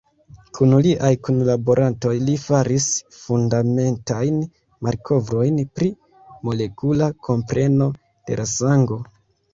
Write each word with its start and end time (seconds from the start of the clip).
Kun 0.57 0.71
liaj 0.85 1.09
kunlaborantoj 1.27 2.13
li 2.29 2.37
faris 2.45 2.87
fundamentajn 3.17 4.39
malkovrojn 4.87 5.61
pri 5.77 5.91
molekula 6.49 7.11
kompreno 7.29 7.91
de 8.03 8.41
la 8.43 8.49
sango. 8.57 8.99